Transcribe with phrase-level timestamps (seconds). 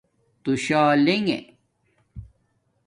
[0.43, 1.27] تُشالنݣ